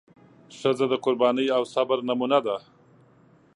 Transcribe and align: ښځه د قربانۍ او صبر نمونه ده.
ښځه 0.57 0.85
د 0.89 0.93
قربانۍ 1.05 1.47
او 1.57 1.63
صبر 1.73 1.97
نمونه 2.07 2.39
ده. 2.45 2.57